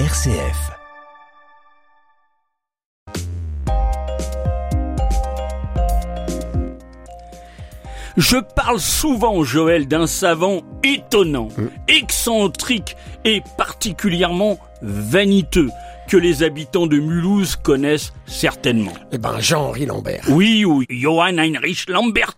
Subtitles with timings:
[0.00, 0.72] RCF.
[8.16, 11.46] Je parle souvent, Joël, d'un savant étonnant,
[11.86, 15.70] excentrique et particulièrement vaniteux
[16.08, 18.94] que les habitants de Mulhouse connaissent certainement.
[19.12, 20.24] Eh ben, Jean-Henri Lambert.
[20.28, 22.34] Oui, ou Johann Heinrich Lambert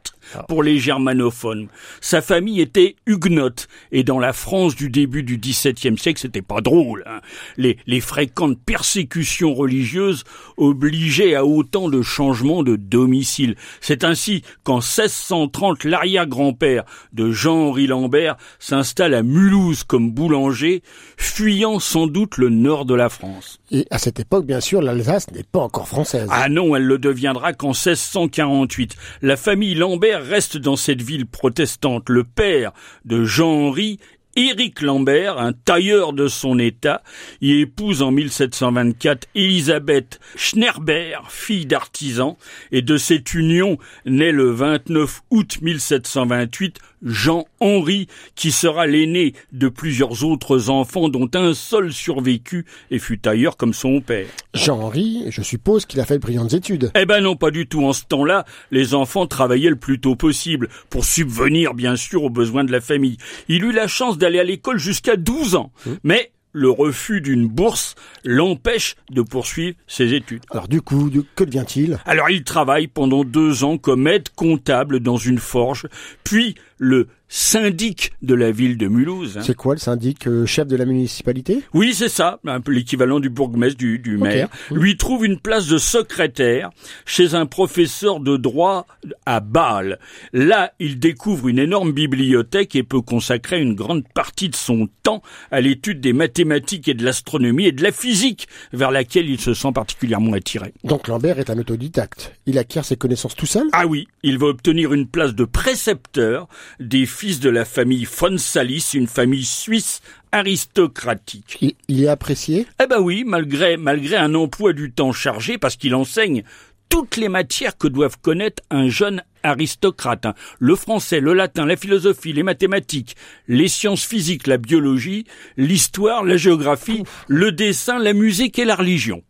[0.48, 1.68] pour les germanophones.
[2.00, 6.60] Sa famille était huguenote et dans la France du début du XVIIe siècle, c'était pas
[6.60, 7.02] drôle.
[7.06, 7.20] hein.
[7.56, 10.24] Les, les fréquentes persécutions religieuses
[10.56, 13.56] obligeaient à autant de changements de domicile.
[13.80, 20.82] C'est ainsi qu'en 1630, l'arrière-grand-père de Jean-Henri Lambert s'installe à Mulhouse comme boulanger,
[21.16, 23.58] fuyant sans doute le nord de la France.
[23.70, 26.28] Et à cette époque, bien sûr, l'Alsace n'est pas encore française.
[26.30, 28.94] Ah non, elle le deviendra qu'en 1648.
[29.22, 32.08] La famille Lambert reste dans cette ville protestante.
[32.08, 32.72] Le père
[33.04, 33.98] de Jean-Henri,
[34.36, 37.02] Éric Lambert, un tailleur de son état,
[37.40, 42.36] y épouse en 1724 Elisabeth Schnerber, fille d'artisan,
[42.70, 50.24] et de cette union naît le 29 août 1728 Jean-Henri, qui sera l'aîné de plusieurs
[50.24, 54.26] autres enfants dont un seul survécu et fut tailleur comme son père.
[54.54, 56.90] Jean-Henri, je suppose qu'il a fait de brillantes études.
[56.94, 57.84] Eh ben non, pas du tout.
[57.84, 62.30] En ce temps-là, les enfants travaillaient le plus tôt possible pour subvenir, bien sûr, aux
[62.30, 63.18] besoins de la famille.
[63.48, 65.70] Il eut la chance d'aller à l'école jusqu'à 12 ans.
[66.02, 70.42] Mais le refus d'une bourse l'empêche de poursuivre ses études.
[70.50, 71.98] Alors du coup, que devient-il?
[72.06, 75.86] Alors il travaille pendant deux ans comme aide comptable dans une forge,
[76.24, 79.38] puis le syndic de la ville de Mulhouse.
[79.38, 79.42] hein.
[79.42, 81.62] C'est quoi le syndic euh, chef de la municipalité?
[81.74, 84.48] Oui, c'est ça, un peu l'équivalent du bourgmestre, du, du maire.
[84.70, 86.70] Lui trouve une place de secrétaire
[87.04, 88.86] chez un professeur de droit
[89.24, 89.98] à Bâle.
[90.32, 95.22] Là, il découvre une énorme bibliothèque et peut consacrer une grande partie de son temps
[95.50, 99.54] à l'étude des mathématiques et de l'astronomie et de la physique, vers laquelle il se
[99.54, 100.72] sent particulièrement attiré.
[100.84, 102.34] Donc Lambert est un autodidacte.
[102.46, 103.66] Il acquiert ses connaissances tout seul?
[103.72, 106.48] Ah oui, il va obtenir une place de précepteur
[106.80, 111.56] des fils de la famille von Salis, une famille suisse aristocratique.
[111.62, 112.66] il, il est apprécié?
[112.82, 116.42] Eh ben oui, malgré, malgré un emploi du temps chargé, parce qu'il enseigne
[116.90, 120.26] toutes les matières que doivent connaître un jeune aristocrate.
[120.58, 123.16] Le français, le latin, la philosophie, les mathématiques,
[123.48, 125.24] les sciences physiques, la biologie,
[125.56, 129.22] l'histoire, la géographie, le dessin, la musique et la religion.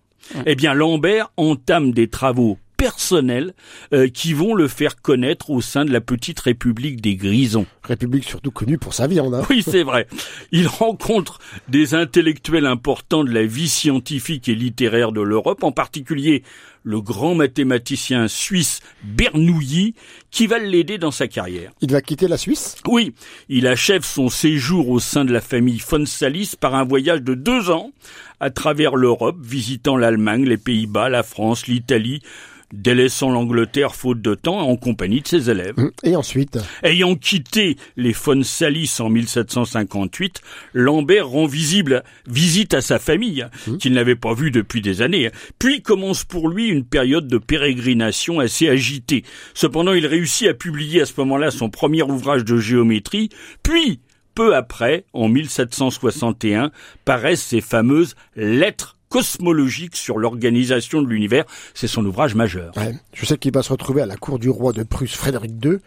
[0.44, 3.54] Eh bien, Lambert entame des travaux personnels
[3.92, 7.66] euh, qui vont le faire connaître au sein de la petite République des Grisons.
[7.82, 9.34] République surtout connue pour sa viande.
[9.34, 9.42] hein.
[9.50, 10.06] Oui, c'est vrai.
[10.52, 11.38] Il rencontre
[11.68, 16.42] des intellectuels importants de la vie scientifique et littéraire de l'Europe, en particulier
[16.82, 19.94] le grand mathématicien suisse Bernoulli,
[20.30, 21.72] qui va l'aider dans sa carrière.
[21.80, 22.76] Il va quitter la Suisse?
[22.86, 23.12] Oui,
[23.48, 27.34] il achève son séjour au sein de la famille von Salis par un voyage de
[27.34, 27.90] deux ans
[28.38, 32.22] à travers l'Europe, visitant l'Allemagne, les Pays-Bas, la France, l'Italie,
[32.72, 35.74] délaissant l'Angleterre faute de temps en compagnie de ses élèves.
[35.76, 40.40] Hum, Et ensuite Ayant quitté les von Salis en 1758,
[40.74, 43.46] Lambert rend visible visite à sa famille,
[43.78, 45.30] qu'il n'avait pas vue depuis des années.
[45.58, 49.24] Puis commence pour lui une période de pérégrination assez agitée.
[49.54, 53.30] Cependant, il réussit à publier à ce moment-là son premier ouvrage de géométrie,
[53.62, 54.00] puis
[54.34, 56.70] peu après, en 1761,
[57.06, 61.44] paraissent ces fameuses lettres cosmologiques sur l'organisation de l'univers.
[61.74, 62.76] C'est son ouvrage majeur.
[62.76, 65.52] Ouais, Je sais qu'il va se retrouver à la cour du roi de Prusse Frédéric
[65.64, 65.78] II,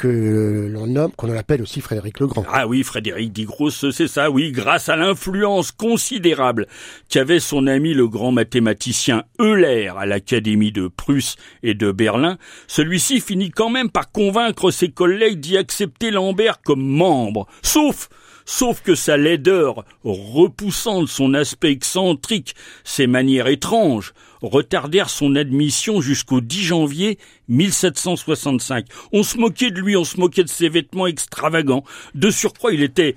[0.00, 2.42] que l'on nomme, qu'on appelle aussi Frédéric le Grand.
[2.50, 6.66] Ah oui, Frédéric Digros, c'est ça, oui, grâce à l'influence considérable
[7.10, 13.20] qu'avait son ami le grand mathématicien Euler à l'Académie de Prusse et de Berlin, celui-ci
[13.20, 18.08] finit quand même par convaincre ses collègues d'y accepter Lambert comme membre, sauf
[18.52, 24.12] Sauf que sa laideur repoussante, son aspect excentrique, ses manières étranges,
[24.42, 28.86] retardèrent son admission jusqu'au 10 janvier 1765.
[29.12, 31.84] On se moquait de lui, on se moquait de ses vêtements extravagants.
[32.16, 33.14] De surcroît, il était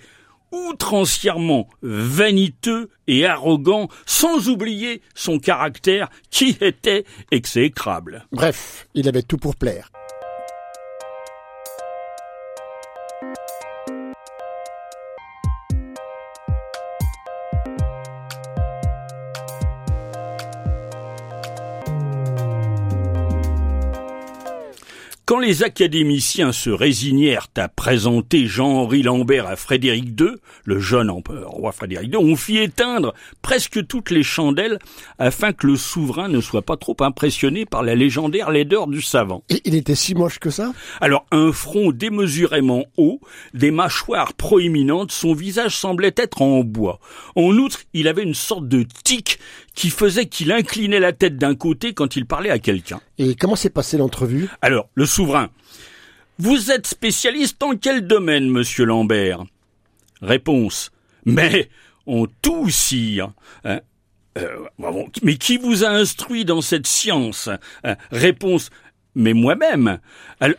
[0.51, 8.27] outrancièrement vaniteux et arrogant, sans oublier son caractère qui était exécrable.
[8.31, 9.89] Bref, il avait tout pour plaire.
[25.33, 30.27] Quand les académiciens se résignèrent à présenter Jean-Henri Lambert à Frédéric II,
[30.63, 34.77] le jeune empereur roi Frédéric II, on fit éteindre presque toutes les chandelles
[35.17, 39.43] afin que le souverain ne soit pas trop impressionné par la légendaire laideur du savant.
[39.49, 40.71] Et il était si moche que ça?
[41.01, 43.19] Alors un front démesurément haut,
[43.55, 46.99] des mâchoires proéminentes, son visage semblait être en bois.
[47.35, 49.39] En outre, il avait une sorte de tic
[49.73, 53.01] qui faisait qu'il inclinait la tête d'un côté quand il parlait à quelqu'un.
[53.17, 54.49] Et comment s'est passée l'entrevue?
[54.61, 55.49] Alors, le souverain.
[56.39, 59.43] Vous êtes spécialiste en quel domaine, monsieur Lambert?
[60.21, 60.91] Réponse.
[61.25, 61.69] Mais
[62.05, 63.33] en tout, sire.
[63.63, 63.81] Hein
[64.37, 64.65] euh,
[65.21, 67.49] mais qui vous a instruit dans cette science?
[67.83, 68.71] Hein Réponse
[69.15, 69.99] mais moi-même.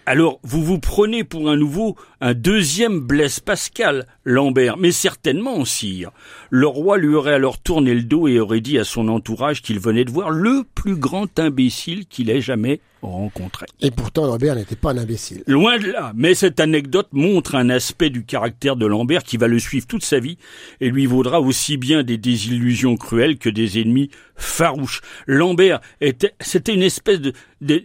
[0.06, 6.10] Alors, vous vous prenez pour un nouveau, un deuxième Blaise Pascal, Lambert, mais certainement, sire.
[6.50, 9.78] Le roi lui aurait alors tourné le dos et aurait dit à son entourage qu'il
[9.78, 12.80] venait de voir le plus grand imbécile qu'il ait jamais
[13.10, 13.66] rencontré.
[13.80, 15.42] Et pourtant, Lambert n'était pas un imbécile.
[15.46, 19.48] Loin de là, mais cette anecdote montre un aspect du caractère de Lambert qui va
[19.48, 20.38] le suivre toute sa vie
[20.80, 25.02] et lui vaudra aussi bien des désillusions cruelles que des ennemis farouches.
[25.26, 27.32] Lambert était, c'était une espèce de,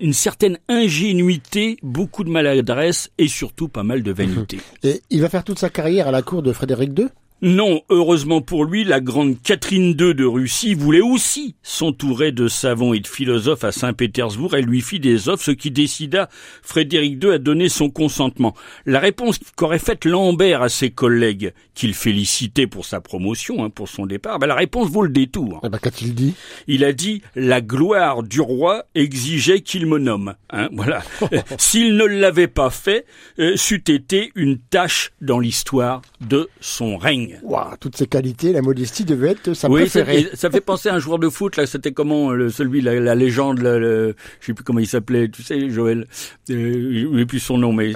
[0.02, 4.60] une certaine ingénuité, beaucoup de maladresse et surtout pas mal de vanité.
[4.84, 7.08] Et il va faire toute sa carrière à la cour de Frédéric II
[7.42, 12.94] non, heureusement pour lui, la grande Catherine II de Russie voulait aussi s'entourer de savants
[12.94, 14.56] et de philosophes à Saint-Pétersbourg.
[14.56, 16.28] Elle lui fit des offres, ce qui décida
[16.62, 18.56] Frédéric II à donner son consentement.
[18.86, 23.88] La réponse qu'aurait faite Lambert à ses collègues, qu'il félicitait pour sa promotion, hein, pour
[23.88, 25.62] son départ, ben la réponse vaut le détour.
[25.64, 26.34] Eh ben, qu'a-t-il dit?
[26.68, 31.04] Il a dit «La gloire du roi exigeait qu'il me nomme hein, Voilà.
[31.58, 33.06] S'il ne l'avait pas fait,
[33.40, 37.29] euh, c'eût été une tâche dans l'histoire de son règne.
[37.44, 40.24] Wow, toutes ces qualités, la modestie devait être sa oui, préférée.
[40.32, 43.00] Ça, ça, fait penser à un joueur de foot, là, c'était comment, le, celui, la,
[43.00, 46.08] la légende, le, je sais plus comment il s'appelait, tu sais, Joël,
[46.50, 47.94] euh, je plus son nom, mais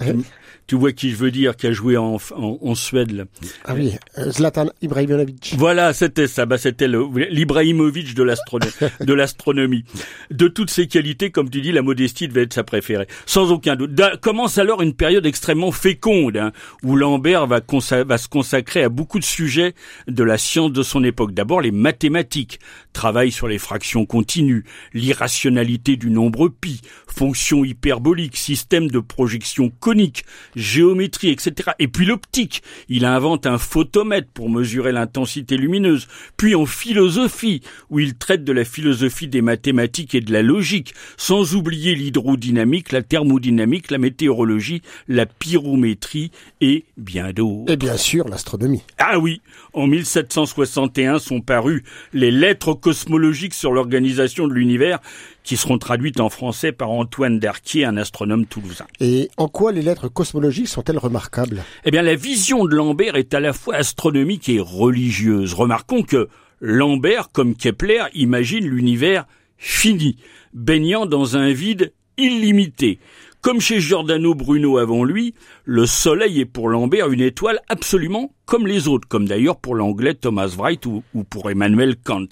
[0.68, 3.12] tu vois qui je veux dire, qui a joué en, en, en Suède.
[3.12, 3.26] Là.
[3.66, 5.56] Ah oui, euh, Zlatan Ibrahimovic.
[5.58, 6.46] Voilà, c'était ça.
[6.46, 9.84] Bah, c'était l'Ibrahimovic de l'astronomie.
[10.32, 13.76] de toutes ces qualités, comme tu dis, la modestie devait être sa préférée, sans aucun
[13.76, 13.92] doute.
[14.22, 16.52] commence alors une période extrêmement féconde, hein,
[16.84, 17.60] où Lambert va,
[18.06, 19.74] va se consacrer à beaucoup de sujets
[20.08, 21.34] de la science de son époque.
[21.34, 22.60] D'abord les mathématiques,
[22.94, 30.26] travail sur les fractions continues, l'irrationalité du nombre pi, fonctions hyperboliques, système de projection conique,
[30.56, 31.72] géométrie, etc.
[31.80, 32.64] Et puis l'optique.
[32.90, 36.08] Il invente un photomètre pour mesurer l'intensité lumineuse.
[36.38, 40.94] Puis en philosophie, où il traite de la philosophie des mathématiques et de la logique,
[41.18, 46.32] sans oublier l'hydrodynamique, la thermodynamique, la météorologie, la pyrométrie
[46.62, 47.72] et bien d'autres.
[47.72, 48.84] Et bien sûr l'astronomie.
[48.98, 49.42] Ah oui,
[49.74, 51.84] en 1761 sont parues
[52.14, 55.00] les lettres cosmologiques sur l'organisation de l'univers
[55.44, 58.86] qui seront traduites en français par Antoine Darquier, un astronome toulousain.
[59.00, 61.64] Et en quoi les lettres cosmologiques sont-elles remarquables?
[61.86, 65.54] Eh bien, la vision de Lambert est à la fois astronomique et religieuse.
[65.54, 66.30] Remarquons que
[66.62, 69.26] Lambert, comme Kepler, imagine l'univers
[69.58, 70.18] fini,
[70.54, 73.00] baignant dans un vide illimité.
[73.44, 75.34] Comme chez Giordano Bruno avant lui,
[75.66, 80.14] le Soleil est pour Lambert une étoile absolument comme les autres, comme d'ailleurs pour l'anglais
[80.14, 82.28] Thomas Wright ou, pour Emmanuel Kant.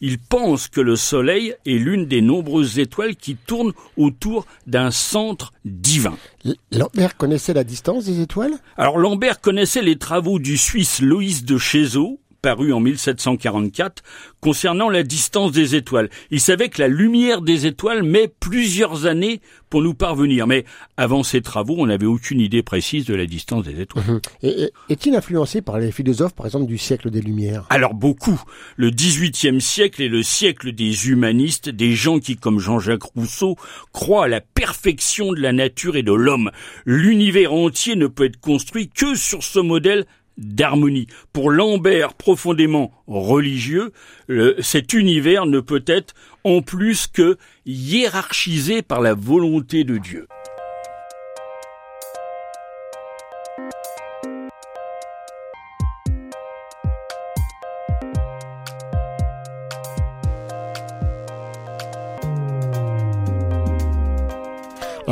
[0.00, 5.52] Il pense que le Soleil est l'une des nombreuses étoiles qui tournent autour d'un centre
[5.64, 6.16] divin.
[6.70, 8.54] Lambert connaissait la distance des étoiles?
[8.76, 14.02] Alors Lambert connaissait les travaux du Suisse Loïs de Chézeau, paru en 1744,
[14.40, 16.10] concernant la distance des étoiles.
[16.30, 19.40] Il savait que la lumière des étoiles met plusieurs années
[19.70, 20.64] pour nous parvenir, mais
[20.96, 24.04] avant ces travaux, on n'avait aucune idée précise de la distance des étoiles.
[24.42, 24.68] Mhm.
[24.90, 27.64] Est-il influencé par les philosophes, par exemple, du siècle des Lumières?
[27.70, 28.42] Alors beaucoup.
[28.76, 33.56] Le XVIIIe siècle est le siècle des humanistes, des gens qui, comme Jean-Jacques Rousseau,
[33.92, 36.50] croient à la perfection de la nature et de l'homme.
[36.84, 41.06] L'univers entier ne peut être construit que sur ce modèle d'harmonie.
[41.32, 43.92] Pour Lambert, profondément religieux,
[44.60, 47.36] cet univers ne peut être en plus que
[47.66, 50.26] hiérarchisé par la volonté de Dieu.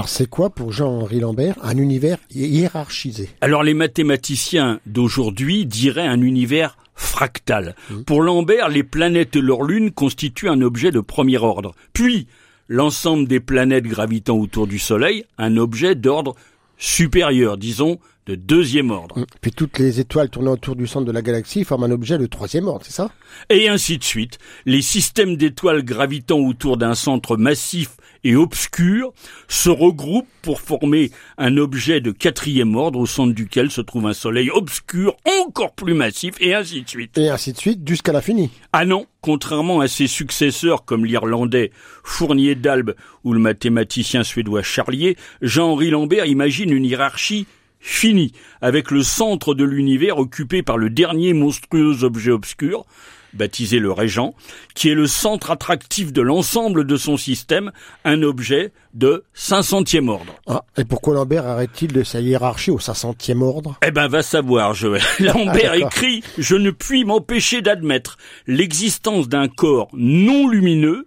[0.00, 3.28] Alors c'est quoi pour Jean-Henri Lambert un univers hiérarchisé?
[3.42, 7.76] Alors les mathématiciens d'aujourd'hui diraient un univers fractal.
[8.06, 11.74] Pour Lambert, les planètes et leur lune constituent un objet de premier ordre.
[11.92, 12.28] Puis,
[12.66, 16.34] l'ensemble des planètes gravitant autour du Soleil, un objet d'ordre
[16.78, 17.98] supérieur, disons,
[18.30, 19.18] de deuxième ordre.
[19.18, 19.26] Hum.
[19.40, 22.26] Puis toutes les étoiles tournant autour du centre de la galaxie forment un objet de
[22.26, 23.10] troisième ordre, c'est ça?
[23.48, 24.38] Et ainsi de suite.
[24.66, 29.12] Les systèmes d'étoiles gravitant autour d'un centre massif et obscur
[29.48, 34.12] se regroupent pour former un objet de quatrième ordre au centre duquel se trouve un
[34.12, 37.18] soleil obscur encore plus massif et ainsi de suite.
[37.18, 38.50] Et ainsi de suite jusqu'à l'infini.
[38.72, 41.72] Ah non, contrairement à ses successeurs comme l'Irlandais
[42.04, 42.94] Fournier d'Albe
[43.24, 47.46] ou le mathématicien suédois Charlier, Jean-Henri Lambert imagine une hiérarchie
[47.80, 52.84] finie, avec le centre de l'univers occupé par le dernier monstrueux objet obscur,
[53.32, 54.34] baptisé le régent,
[54.74, 57.72] qui est le centre attractif de l'ensemble de son système,
[58.04, 60.34] un objet de 500e ordre.
[60.46, 63.78] Ah, et pourquoi Lambert arrête-t-il de sa hiérarchie au 500e ordre?
[63.86, 65.02] Eh ben, va savoir, Joël.
[65.20, 68.18] Lambert écrit «Je ne puis m'empêcher d'admettre
[68.48, 71.06] l'existence d'un corps non lumineux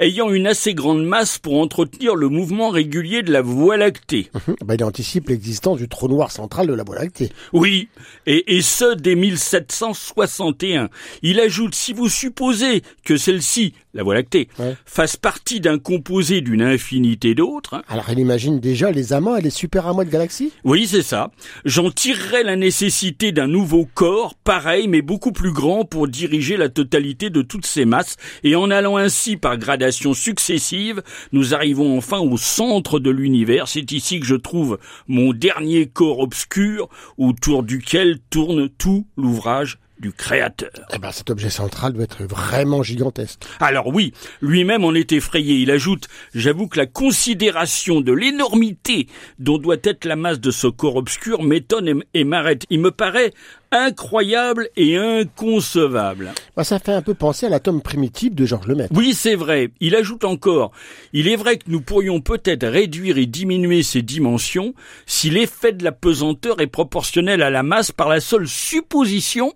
[0.00, 4.30] ayant une assez grande masse pour entretenir le mouvement régulier de la Voie lactée.
[4.64, 7.30] ben, Il anticipe l'existence du trou noir central de la Voie lactée.
[7.52, 7.88] Oui,
[8.26, 10.88] et, et ce dès 1761.
[11.22, 14.76] Il ajoute «Si vous supposez que celle-ci, la Voie lactée, Ouais.
[14.86, 19.42] fasse partie d'un composé d'une infinité d'autres, hein, Alors il imagine déjà les amants et
[19.42, 20.52] les super amas de galaxies?
[20.64, 21.30] Oui, c'est ça.
[21.64, 26.68] J'en tirerai la nécessité d'un nouveau corps, pareil mais beaucoup plus grand pour diriger la
[26.68, 31.02] totalité de toutes ces masses, et en allant ainsi par gradations successives,
[31.32, 33.68] nous arrivons enfin au centre de l'univers.
[33.68, 36.88] C'est ici que je trouve mon dernier corps obscur,
[37.18, 40.70] autour duquel tourne tout l'ouvrage du Créateur.
[40.94, 43.42] Eh ben cet objet central doit être vraiment gigantesque.
[43.60, 45.56] Alors oui, lui-même en est effrayé.
[45.56, 49.06] Il ajoute, j'avoue que la considération de l'énormité
[49.38, 52.64] dont doit être la masse de ce corps obscur m'étonne et- et m'arrête.
[52.70, 53.32] Il me paraît
[53.72, 56.32] incroyable et inconcevable.
[56.56, 58.92] Ben, ça fait un peu penser à l'atome primitif de Georges Lemaître.
[58.94, 59.70] Oui, c'est vrai.
[59.80, 60.72] Il ajoute encore,
[61.12, 64.74] il est vrai que nous pourrions peut-être réduire et diminuer ces dimensions
[65.06, 69.54] si l'effet de la pesanteur est proportionnel à la masse par la seule supposition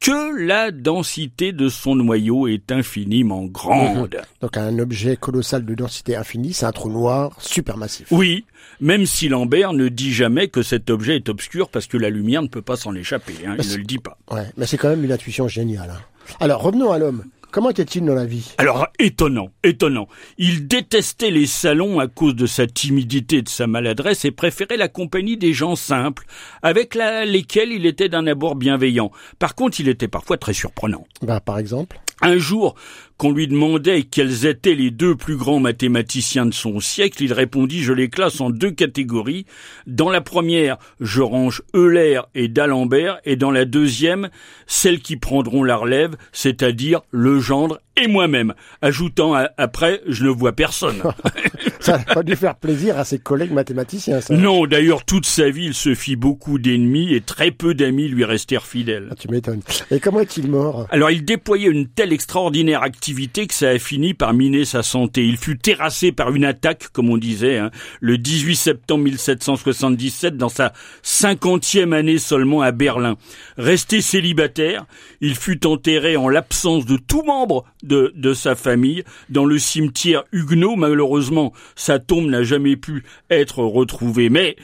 [0.00, 4.20] que la densité de son noyau est infiniment grande.
[4.40, 8.06] Donc un objet colossal de densité infinie, c'est un trou noir supermassif.
[8.10, 8.44] Oui,
[8.80, 12.42] même si Lambert ne dit jamais que cet objet est obscur parce que la lumière
[12.42, 14.18] ne peut pas s'en échapper, hein, il ne le dit pas.
[14.30, 15.90] Ouais, mais c'est quand même une intuition géniale.
[15.90, 16.00] hein.
[16.40, 17.24] Alors revenons à l'homme.
[17.56, 18.52] Comment était-il dans la vie?
[18.58, 20.08] Alors, étonnant, étonnant.
[20.36, 24.76] Il détestait les salons à cause de sa timidité et de sa maladresse et préférait
[24.76, 26.26] la compagnie des gens simples,
[26.60, 29.10] avec la- lesquels il était d'un abord bienveillant.
[29.38, 31.06] Par contre, il était parfois très surprenant.
[31.22, 31.98] Bah par exemple?
[32.22, 32.74] Un jour,
[33.18, 37.82] qu'on lui demandait quels étaient les deux plus grands mathématiciens de son siècle, il répondit
[37.82, 39.44] je les classe en deux catégories.
[39.86, 44.30] Dans la première, je range Euler et d'Alembert, et dans la deuxième,
[44.66, 50.52] celles qui prendront la relève, c'est-à-dire le gendre et moi-même, ajoutant après je ne vois
[50.52, 51.02] personne.
[51.80, 54.34] Ça n'a pas dû faire plaisir à ses collègues mathématiciens, ça.
[54.34, 58.24] non, d'ailleurs toute sa vie il se fit beaucoup d'ennemis et très peu d'amis lui
[58.24, 59.08] restèrent fidèles.
[59.10, 59.60] Ah, tu m'étonnes.
[59.90, 60.86] Et comment est-il mort?
[60.90, 65.24] Alors il déployait une telle extraordinaire activité que ça a fini par miner sa santé.
[65.24, 70.48] Il fut terrassé par une attaque, comme on disait, hein, le 18 septembre 1777 dans
[70.48, 73.16] sa cinquantième année seulement à Berlin.
[73.56, 74.86] Resté célibataire,
[75.20, 80.24] il fut enterré en l'absence de tout membre de, de sa famille dans le cimetière
[80.32, 80.76] Huguenot.
[80.76, 84.28] Malheureusement, sa tombe n'a jamais pu être retrouvée.
[84.28, 84.56] Mais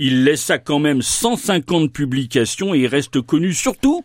[0.00, 4.02] il laissa quand même 150 publications et reste connu surtout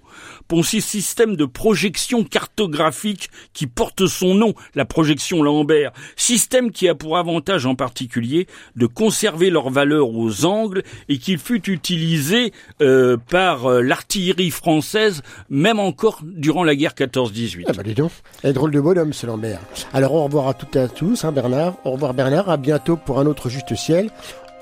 [0.50, 6.90] pour ses systèmes de projection cartographique qui porte son nom, la projection Lambert, système qui
[6.90, 12.52] a pour avantage en particulier de conserver leur valeur aux angles et qu'il fut utilisé
[12.82, 17.64] euh, par euh, l'artillerie française même encore durant la guerre 14-18.
[17.68, 18.12] Ah bah dis donc.
[18.44, 19.62] Drôle de bonhomme, ce Lambert.
[19.94, 21.78] Alors au revoir à toutes et à tous, hein, Bernard.
[21.86, 24.12] Au revoir Bernard, à bientôt pour un autre Juste Ciel.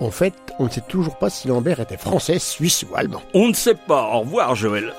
[0.03, 3.21] En fait, on ne sait toujours pas si Lambert était français, suisse ou allemand.
[3.33, 4.09] On ne sait pas.
[4.13, 4.93] Au revoir Joël.